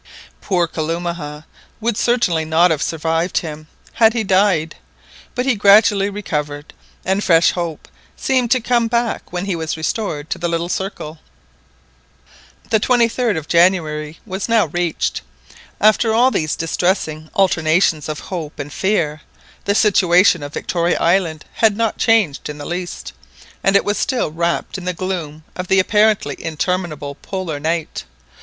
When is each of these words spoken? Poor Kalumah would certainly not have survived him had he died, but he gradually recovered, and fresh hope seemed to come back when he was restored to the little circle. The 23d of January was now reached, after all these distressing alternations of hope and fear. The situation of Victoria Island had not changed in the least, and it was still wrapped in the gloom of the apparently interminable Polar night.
Poor 0.41 0.67
Kalumah 0.67 1.45
would 1.79 1.95
certainly 1.95 2.43
not 2.43 2.71
have 2.71 2.81
survived 2.81 3.37
him 3.37 3.67
had 3.93 4.13
he 4.13 4.23
died, 4.23 4.75
but 5.35 5.45
he 5.45 5.53
gradually 5.53 6.09
recovered, 6.09 6.73
and 7.05 7.23
fresh 7.23 7.51
hope 7.51 7.87
seemed 8.17 8.49
to 8.49 8.59
come 8.59 8.87
back 8.87 9.31
when 9.31 9.45
he 9.45 9.55
was 9.55 9.77
restored 9.77 10.27
to 10.31 10.39
the 10.39 10.47
little 10.47 10.69
circle. 10.69 11.19
The 12.71 12.79
23d 12.79 13.37
of 13.37 13.47
January 13.47 14.17
was 14.25 14.49
now 14.49 14.65
reached, 14.65 15.21
after 15.79 16.11
all 16.11 16.31
these 16.31 16.55
distressing 16.55 17.29
alternations 17.35 18.09
of 18.09 18.21
hope 18.21 18.57
and 18.57 18.73
fear. 18.73 19.21
The 19.65 19.75
situation 19.75 20.41
of 20.41 20.53
Victoria 20.55 20.97
Island 20.99 21.45
had 21.53 21.77
not 21.77 21.99
changed 21.99 22.49
in 22.49 22.57
the 22.57 22.65
least, 22.65 23.13
and 23.63 23.75
it 23.75 23.85
was 23.85 23.99
still 23.99 24.31
wrapped 24.31 24.79
in 24.79 24.85
the 24.85 24.93
gloom 24.93 25.43
of 25.55 25.67
the 25.67 25.79
apparently 25.79 26.35
interminable 26.43 27.13
Polar 27.21 27.59
night. 27.59 28.05